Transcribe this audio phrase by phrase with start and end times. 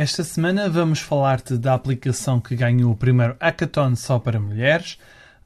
[0.00, 4.96] Esta semana vamos falar-te da aplicação que ganhou o primeiro hackathon só para mulheres,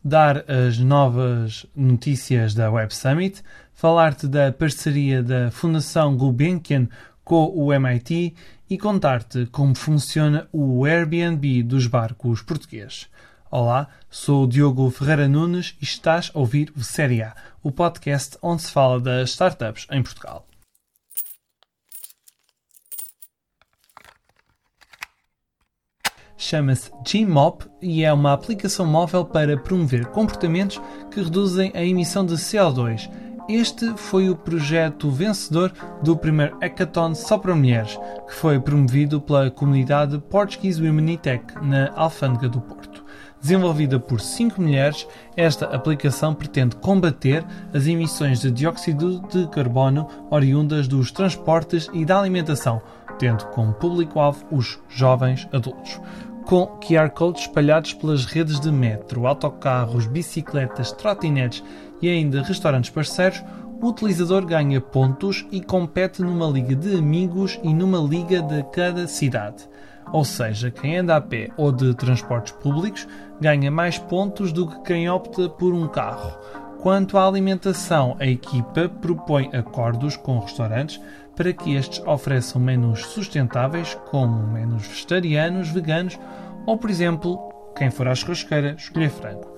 [0.04, 3.42] dar as novas notícias da Web Summit,
[3.72, 6.86] falar-te da parceria da Fundação Gulbenkian
[7.24, 8.34] com o MIT
[8.68, 13.08] e contar-te como funciona o Airbnb dos barcos portugueses.
[13.50, 18.36] Olá, sou o Diogo Ferreira Nunes e estás a ouvir o Série A, o podcast
[18.42, 20.46] onde se fala das startups em Portugal.
[26.42, 32.34] Chama-se Gmop e é uma aplicação móvel para promover comportamentos que reduzem a emissão de
[32.34, 33.08] CO2.
[33.48, 39.50] Este foi o projeto vencedor do primeiro Hackathon só para mulheres, que foi promovido pela
[39.50, 43.04] comunidade Portuguese Women in Tech na Alfândega do Porto.
[43.40, 50.86] Desenvolvida por cinco mulheres, esta aplicação pretende combater as emissões de dióxido de carbono oriundas
[50.86, 52.80] dos transportes e da alimentação,
[53.18, 56.00] tendo como público-alvo os jovens adultos
[56.46, 61.62] com QR codes espalhados pelas redes de metro, autocarros, bicicletas, trotinetes
[62.00, 63.42] e ainda restaurantes parceiros,
[63.80, 69.06] o utilizador ganha pontos e compete numa liga de amigos e numa liga de cada
[69.06, 69.68] cidade.
[70.12, 73.06] Ou seja, quem anda a pé ou de transportes públicos
[73.40, 76.38] ganha mais pontos do que quem opta por um carro.
[76.80, 81.00] Quanto à alimentação, a equipa propõe acordos com restaurantes
[81.36, 86.18] para que estes ofereçam menus sustentáveis, como menus vegetarianos, veganos
[86.66, 87.38] ou, por exemplo,
[87.76, 89.50] quem for à churrasqueira escolher frango.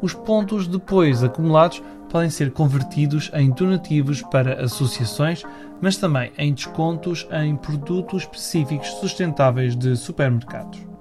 [0.00, 5.42] Os pontos depois acumulados podem ser convertidos em donativos para associações,
[5.80, 10.92] mas também em descontos em produtos específicos sustentáveis de supermercados.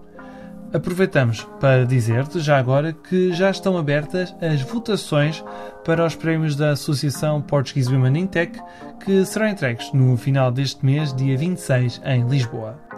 [0.74, 5.44] Aproveitamos para dizer-te já agora que já estão abertas as votações
[5.84, 8.58] para os prémios da Associação Portuguese Women in Tech,
[9.04, 12.91] que serão entregues no final deste mês, dia 26, em Lisboa.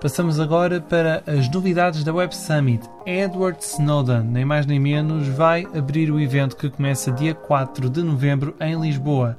[0.00, 2.86] Passamos agora para as novidades da Web Summit.
[3.06, 8.02] Edward Snowden, nem mais nem menos, vai abrir o evento que começa dia 4 de
[8.02, 9.36] novembro em Lisboa.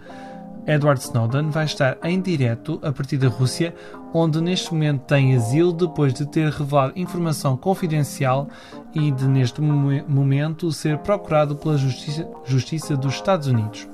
[0.65, 3.73] Edward Snowden vai estar em direto a partir da Rússia,
[4.11, 8.49] onde neste momento tem asilo depois de ter revelado informação confidencial
[8.95, 13.87] e de neste momento ser procurado pela Justiça, Justiça dos Estados Unidos.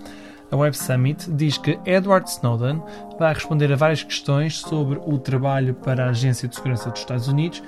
[0.53, 2.80] A Web Summit diz que Edward Snowden
[3.18, 7.28] vai responder a várias questões sobre o trabalho para a Agência de Segurança dos Estados
[7.28, 7.64] Unidos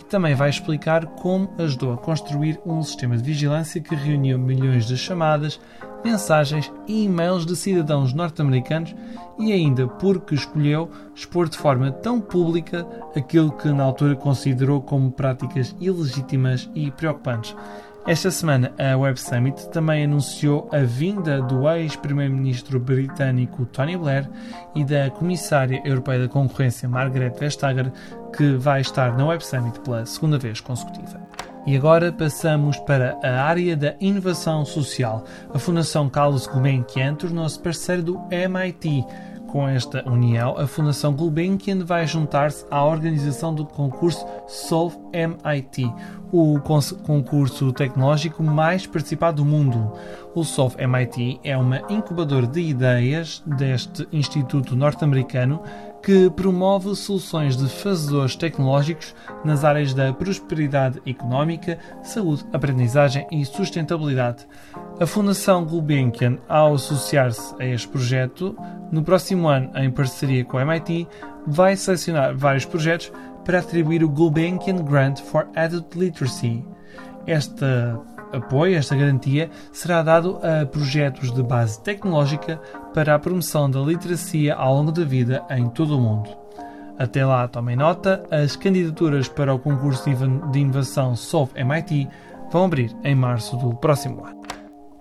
[0.00, 4.86] e também vai explicar como ajudou a construir um sistema de vigilância que reuniu milhões
[4.86, 5.60] de chamadas,
[6.02, 8.94] mensagens e e-mails de cidadãos norte-americanos
[9.38, 15.12] e ainda porque escolheu expor de forma tão pública aquilo que na altura considerou como
[15.12, 17.54] práticas ilegítimas e preocupantes.
[18.06, 24.28] Esta semana, a Web Summit também anunciou a vinda do ex-primeiro-ministro britânico Tony Blair
[24.74, 27.92] e da comissária europeia da concorrência Margaret Vestager,
[28.34, 31.20] que vai estar na Web Summit pela segunda vez consecutiva.
[31.66, 35.24] E agora passamos para a área da inovação social.
[35.52, 39.04] A Fundação Carlos Gulbenkian tornou-se parceiro do MIT.
[39.50, 45.92] Com esta união, a Fundação Gulbenkian vai juntar-se à organização do concurso Solve MIT,
[46.30, 46.60] o
[47.02, 49.92] concurso tecnológico mais participado do mundo.
[50.36, 55.60] O Solve MIT é uma incubadora de ideias deste instituto norte-americano
[56.00, 64.46] que promove soluções de fazedores tecnológicos nas áreas da prosperidade económica, saúde, aprendizagem e sustentabilidade.
[65.00, 68.54] A Fundação Gulbenkian, ao associar-se a este projeto,
[68.92, 71.08] no próximo ano, em parceria com a MIT,
[71.46, 73.10] vai selecionar vários projetos
[73.42, 76.62] para atribuir o Gulbenkian Grant for Adult Literacy.
[77.26, 77.98] Esta
[78.30, 82.60] apoio, esta garantia, será dado a projetos de base tecnológica
[82.92, 86.28] para a promoção da literacia ao longo da vida em todo o mundo.
[86.98, 90.04] Até lá, tomem nota, as candidaturas para o concurso
[90.52, 92.06] de inovação Solve MIT
[92.52, 94.39] vão abrir em março do próximo ano.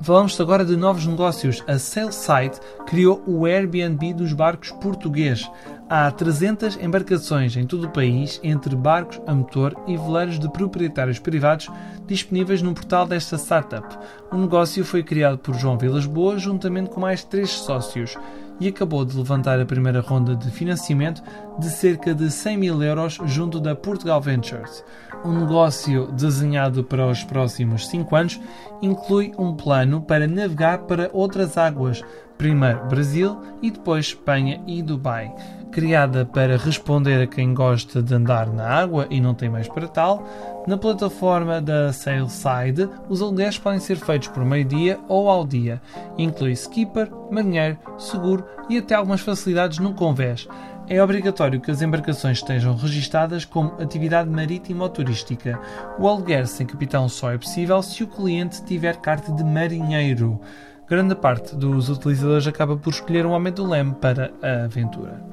[0.01, 1.61] Falamos agora de novos negócios.
[1.67, 5.49] A Sailside criou o Airbnb dos barcos português.
[5.89, 11.19] Há 300 embarcações em todo o país, entre barcos a motor e veleiros de proprietários
[11.19, 11.67] privados,
[12.07, 13.97] disponíveis no portal desta startup.
[14.31, 18.15] O negócio foi criado por João Vilas Boas juntamente com mais três sócios
[18.59, 21.23] e acabou de levantar a primeira ronda de financiamento
[21.57, 24.83] de cerca de 100 mil euros junto da Portugal Ventures.
[25.23, 28.39] O negócio desenhado para os próximos 5 anos
[28.81, 32.03] inclui um plano para navegar para outras águas,
[32.37, 35.33] primeiro Brasil e depois Espanha e Dubai.
[35.71, 39.87] Criada para responder a quem gosta de andar na água e não tem mais para
[39.87, 40.25] tal,
[40.65, 45.81] na plataforma da Sailside os aluguéis podem ser feitos por meio-dia ou ao dia.
[46.17, 50.47] Inclui skipper, marinheiro, seguro e até algumas facilidades no convés.
[50.87, 55.59] É obrigatório que as embarcações estejam registadas como atividade marítima ou turística.
[55.99, 60.39] O aluguer sem capitão só é possível se o cliente tiver carta de marinheiro.
[60.87, 65.23] Grande parte dos utilizadores acaba por escolher um homem do leme para a aventura.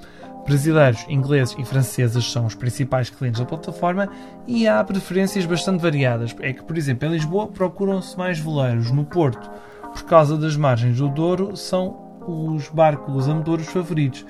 [0.45, 4.09] Brasileiros, ingleses e franceses são os principais clientes da plataforma
[4.47, 6.37] e há preferências bastante variadas.
[6.41, 8.93] É que, por exemplo, em Lisboa procuram-se mais veleiros.
[8.93, 9.51] No Porto,
[9.93, 14.25] por causa das margens do Douro, são os barcos a favoritos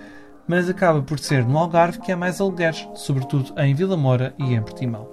[0.49, 4.55] mas acaba por ser no Algarve que há mais alugueres, sobretudo em Vila Moura e
[4.55, 5.09] em Portimão.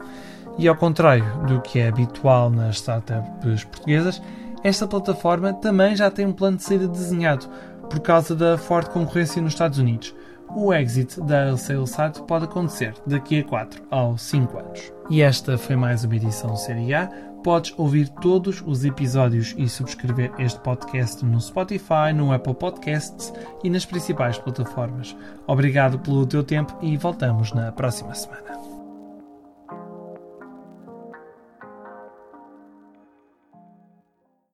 [0.57, 4.21] E ao contrário do que é habitual nas startups portuguesas,
[4.63, 7.47] esta plataforma também já tem um plano de saída desenhado
[7.89, 10.13] por causa da forte concorrência nos Estados Unidos.
[10.55, 14.93] O exit da Salesite pode acontecer daqui a 4 ou 5 anos.
[15.09, 17.07] E esta foi mais uma edição Série A.
[17.43, 23.33] Podes ouvir todos os episódios e subscrever este podcast no Spotify, no Apple Podcasts
[23.63, 25.15] e nas principais plataformas.
[25.47, 28.72] Obrigado pelo teu tempo e voltamos na próxima semana.